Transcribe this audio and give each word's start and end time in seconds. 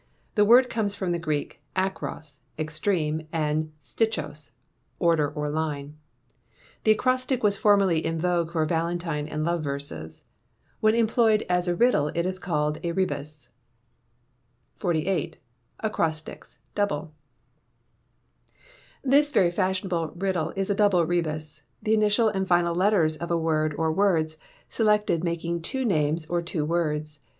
The 0.33 0.45
word 0.45 0.67
comes 0.67 0.95
from 0.95 1.11
the 1.11 1.19
Greek 1.19 1.61
akros, 1.75 2.39
extreme, 2.57 3.27
and 3.31 3.71
stichos, 3.83 4.49
order 4.97 5.29
or 5.29 5.47
line. 5.47 5.95
The 6.85 6.93
acrostic 6.93 7.43
was 7.43 7.55
formerly 7.55 8.03
in 8.03 8.17
vogue 8.17 8.49
for 8.53 8.65
valentine 8.65 9.27
and 9.27 9.43
love 9.45 9.63
verses. 9.63 10.23
When 10.79 10.95
employed 10.95 11.45
as 11.47 11.67
a 11.67 11.75
riddle 11.75 12.07
it 12.15 12.25
is 12.25 12.39
called 12.39 12.79
a 12.83 12.93
Rebus, 12.93 13.49
which 14.81 14.97
see. 14.97 15.03
[AS 15.07 15.07
A 15.07 15.07
MAN 15.07 15.07
LIVES, 15.07 15.37
SO 15.37 15.37
SHALL 15.37 15.37
HE 15.37 15.37
DIE.] 15.37 15.37
48. 15.37 15.37
Acrostics 15.91 16.57
(Double). 16.73 17.13
This 19.03 19.29
very 19.29 19.51
fashionable 19.51 20.13
riddle 20.15 20.51
is 20.55 20.71
a 20.71 20.75
double 20.75 21.05
Rebus, 21.05 21.61
the 21.83 21.93
initial 21.93 22.27
and 22.27 22.47
final 22.47 22.73
letters 22.73 23.17
of 23.17 23.29
a 23.29 23.37
word 23.37 23.75
or 23.77 23.91
words 23.93 24.39
selected 24.67 25.23
making 25.23 25.61
two 25.61 25.85
names 25.85 26.25
or 26.25 26.41
two 26.41 26.65
words. 26.65 27.19